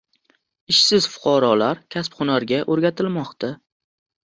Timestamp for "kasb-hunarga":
1.97-2.65